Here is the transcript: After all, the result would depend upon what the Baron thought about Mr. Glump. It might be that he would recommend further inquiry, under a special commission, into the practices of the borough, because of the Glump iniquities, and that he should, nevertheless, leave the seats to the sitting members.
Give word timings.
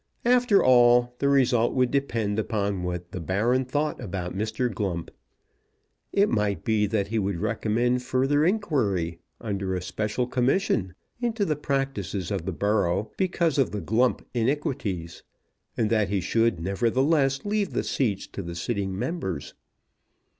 After 0.25 0.63
all, 0.63 1.13
the 1.19 1.29
result 1.29 1.75
would 1.75 1.91
depend 1.91 2.39
upon 2.39 2.81
what 2.81 3.11
the 3.11 3.19
Baron 3.19 3.65
thought 3.65 4.01
about 4.01 4.35
Mr. 4.35 4.67
Glump. 4.73 5.11
It 6.11 6.27
might 6.27 6.65
be 6.65 6.87
that 6.87 7.09
he 7.09 7.19
would 7.19 7.37
recommend 7.37 8.01
further 8.01 8.43
inquiry, 8.43 9.19
under 9.39 9.75
a 9.75 9.81
special 9.83 10.25
commission, 10.25 10.95
into 11.21 11.45
the 11.45 11.55
practices 11.55 12.31
of 12.31 12.47
the 12.47 12.51
borough, 12.51 13.11
because 13.15 13.59
of 13.59 13.69
the 13.69 13.79
Glump 13.79 14.25
iniquities, 14.33 15.21
and 15.77 15.91
that 15.91 16.09
he 16.09 16.19
should, 16.19 16.59
nevertheless, 16.59 17.45
leave 17.45 17.73
the 17.73 17.83
seats 17.83 18.25
to 18.29 18.41
the 18.41 18.55
sitting 18.55 18.97
members. 18.97 19.53